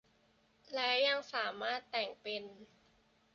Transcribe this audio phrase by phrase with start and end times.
[0.73, 2.43] และยังสามารถแต่งเป็น